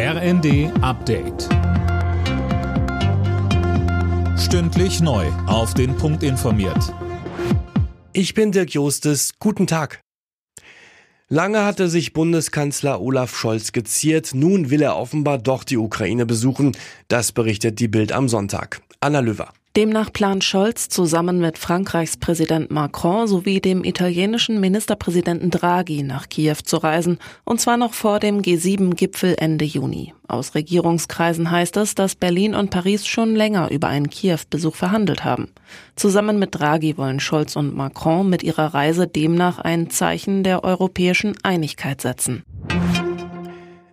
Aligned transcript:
RND 0.00 0.70
Update. 0.80 1.48
Stündlich 4.38 5.00
neu. 5.00 5.26
Auf 5.48 5.74
den 5.74 5.96
Punkt 5.96 6.22
informiert. 6.22 6.94
Ich 8.12 8.32
bin 8.32 8.52
Dirk 8.52 8.70
Jostes. 8.70 9.40
Guten 9.40 9.66
Tag. 9.66 10.00
Lange 11.28 11.64
hatte 11.64 11.88
sich 11.88 12.12
Bundeskanzler 12.12 13.00
Olaf 13.00 13.36
Scholz 13.36 13.72
geziert. 13.72 14.34
Nun 14.34 14.70
will 14.70 14.82
er 14.82 14.96
offenbar 14.96 15.36
doch 15.36 15.64
die 15.64 15.78
Ukraine 15.78 16.26
besuchen. 16.26 16.76
Das 17.08 17.32
berichtet 17.32 17.80
die 17.80 17.88
Bild 17.88 18.12
am 18.12 18.28
Sonntag. 18.28 18.82
Anna 19.00 19.18
Löwer. 19.18 19.52
Demnach 19.78 20.12
plant 20.12 20.42
Scholz 20.42 20.88
zusammen 20.88 21.38
mit 21.38 21.56
Frankreichs 21.56 22.16
Präsident 22.16 22.68
Macron 22.72 23.28
sowie 23.28 23.60
dem 23.60 23.84
italienischen 23.84 24.58
Ministerpräsidenten 24.58 25.52
Draghi 25.52 26.02
nach 26.02 26.28
Kiew 26.28 26.56
zu 26.64 26.78
reisen, 26.78 27.20
und 27.44 27.60
zwar 27.60 27.76
noch 27.76 27.94
vor 27.94 28.18
dem 28.18 28.42
G7-Gipfel 28.42 29.36
Ende 29.38 29.64
Juni. 29.64 30.14
Aus 30.26 30.56
Regierungskreisen 30.56 31.52
heißt 31.52 31.76
es, 31.76 31.94
dass 31.94 32.16
Berlin 32.16 32.56
und 32.56 32.70
Paris 32.70 33.06
schon 33.06 33.36
länger 33.36 33.70
über 33.70 33.86
einen 33.86 34.10
Kiew-Besuch 34.10 34.74
verhandelt 34.74 35.22
haben. 35.22 35.52
Zusammen 35.94 36.40
mit 36.40 36.58
Draghi 36.58 36.98
wollen 36.98 37.20
Scholz 37.20 37.54
und 37.54 37.76
Macron 37.76 38.28
mit 38.28 38.42
ihrer 38.42 38.74
Reise 38.74 39.06
demnach 39.06 39.60
ein 39.60 39.90
Zeichen 39.90 40.42
der 40.42 40.64
europäischen 40.64 41.36
Einigkeit 41.44 42.00
setzen. 42.00 42.42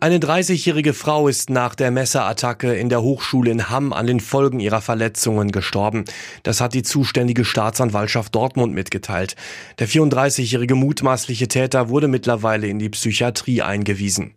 Eine 0.00 0.20
30-jährige 0.20 0.94
Frau 0.94 1.26
ist 1.26 1.50
nach 1.50 1.74
der 1.74 1.90
Messerattacke 1.90 2.72
in 2.72 2.88
der 2.88 3.02
Hochschule 3.02 3.50
in 3.50 3.68
Hamm 3.68 3.92
an 3.92 4.06
den 4.06 4.20
Folgen 4.20 4.60
ihrer 4.60 4.80
Verletzungen 4.80 5.50
gestorben. 5.50 6.04
Das 6.44 6.60
hat 6.60 6.74
die 6.74 6.84
zuständige 6.84 7.44
Staatsanwaltschaft 7.44 8.32
Dortmund 8.32 8.74
mitgeteilt. 8.74 9.34
Der 9.80 9.88
34-jährige 9.88 10.76
mutmaßliche 10.76 11.48
Täter 11.48 11.88
wurde 11.88 12.06
mittlerweile 12.06 12.68
in 12.68 12.78
die 12.78 12.90
Psychiatrie 12.90 13.62
eingewiesen. 13.62 14.34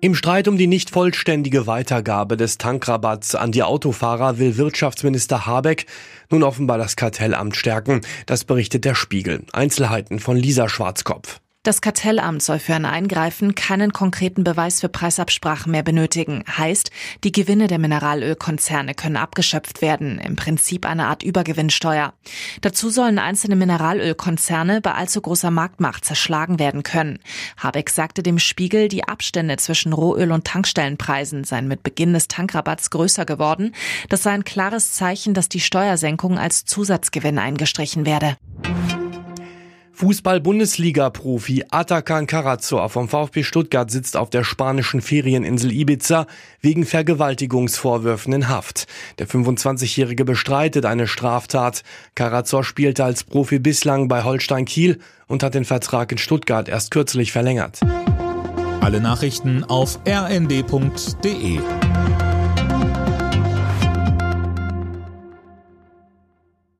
Im 0.00 0.14
Streit 0.14 0.46
um 0.46 0.56
die 0.56 0.68
nicht 0.68 0.90
vollständige 0.90 1.66
Weitergabe 1.66 2.36
des 2.36 2.56
Tankrabatts 2.56 3.34
an 3.34 3.50
die 3.50 3.64
Autofahrer 3.64 4.38
will 4.38 4.56
Wirtschaftsminister 4.56 5.44
Habeck 5.44 5.86
nun 6.30 6.44
offenbar 6.44 6.78
das 6.78 6.94
Kartellamt 6.94 7.56
stärken. 7.56 8.02
Das 8.26 8.44
berichtet 8.44 8.84
der 8.84 8.94
Spiegel. 8.94 9.42
Einzelheiten 9.52 10.20
von 10.20 10.36
Lisa 10.36 10.68
Schwarzkopf. 10.68 11.40
Das 11.68 11.82
Kartellamt 11.82 12.42
soll 12.42 12.60
für 12.60 12.74
ein 12.74 12.86
Eingreifen 12.86 13.54
keinen 13.54 13.92
konkreten 13.92 14.42
Beweis 14.42 14.80
für 14.80 14.88
Preisabsprachen 14.88 15.70
mehr 15.70 15.82
benötigen. 15.82 16.42
Heißt, 16.48 16.90
die 17.24 17.30
Gewinne 17.30 17.66
der 17.66 17.78
Mineralölkonzerne 17.78 18.94
können 18.94 19.18
abgeschöpft 19.18 19.82
werden. 19.82 20.18
Im 20.18 20.34
Prinzip 20.34 20.86
eine 20.86 21.08
Art 21.08 21.22
Übergewinnsteuer. 21.22 22.14
Dazu 22.62 22.88
sollen 22.88 23.18
einzelne 23.18 23.54
Mineralölkonzerne 23.54 24.80
bei 24.80 24.94
allzu 24.94 25.20
großer 25.20 25.50
Marktmacht 25.50 26.06
zerschlagen 26.06 26.58
werden 26.58 26.84
können. 26.84 27.18
Habeck 27.58 27.90
sagte 27.90 28.22
dem 28.22 28.38
Spiegel, 28.38 28.88
die 28.88 29.04
Abstände 29.04 29.58
zwischen 29.58 29.92
Rohöl 29.92 30.32
und 30.32 30.46
Tankstellenpreisen 30.46 31.44
seien 31.44 31.68
mit 31.68 31.82
Beginn 31.82 32.14
des 32.14 32.28
Tankrabatts 32.28 32.88
größer 32.88 33.26
geworden. 33.26 33.74
Das 34.08 34.22
sei 34.22 34.30
ein 34.30 34.44
klares 34.44 34.94
Zeichen, 34.94 35.34
dass 35.34 35.50
die 35.50 35.60
Steuersenkung 35.60 36.38
als 36.38 36.64
Zusatzgewinn 36.64 37.38
eingestrichen 37.38 38.06
werde. 38.06 38.38
Fußball-Bundesliga-Profi 39.98 41.64
Atakan 41.70 42.28
Karazor 42.28 42.88
vom 42.88 43.08
VfB 43.08 43.42
Stuttgart 43.42 43.90
sitzt 43.90 44.16
auf 44.16 44.30
der 44.30 44.44
spanischen 44.44 45.00
Ferieninsel 45.00 45.72
Ibiza 45.72 46.28
wegen 46.60 46.86
Vergewaltigungsvorwürfen 46.86 48.32
in 48.32 48.48
Haft. 48.48 48.86
Der 49.18 49.26
25-Jährige 49.26 50.24
bestreitet 50.24 50.86
eine 50.86 51.08
Straftat. 51.08 51.82
Karazor 52.14 52.62
spielte 52.62 53.02
als 53.02 53.24
Profi 53.24 53.58
bislang 53.58 54.06
bei 54.06 54.22
Holstein 54.22 54.66
Kiel 54.66 55.00
und 55.26 55.42
hat 55.42 55.54
den 55.54 55.64
Vertrag 55.64 56.12
in 56.12 56.18
Stuttgart 56.18 56.68
erst 56.68 56.92
kürzlich 56.92 57.32
verlängert. 57.32 57.80
Alle 58.80 59.00
Nachrichten 59.00 59.64
auf 59.64 59.98
rnd.de 60.06 61.58